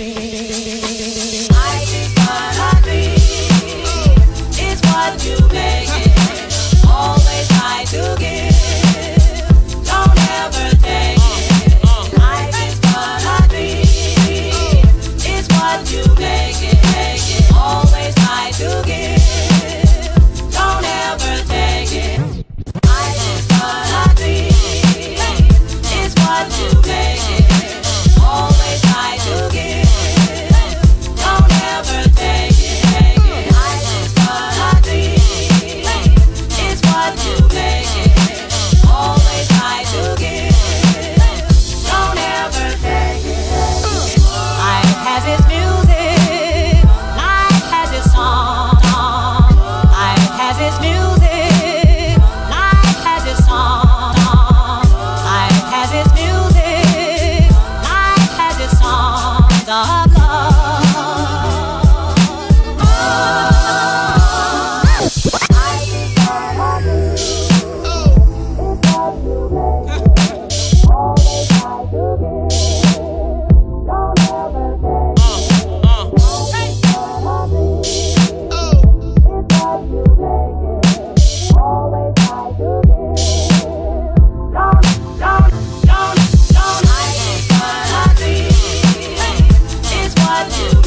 [0.00, 0.29] see.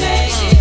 [0.03, 0.52] say